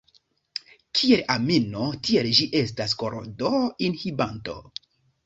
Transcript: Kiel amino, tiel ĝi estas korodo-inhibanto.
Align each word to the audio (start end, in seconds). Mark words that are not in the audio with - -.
Kiel 0.99 1.19
amino, 1.33 1.83
tiel 2.07 2.29
ĝi 2.39 2.47
estas 2.63 2.97
korodo-inhibanto. 3.03 4.57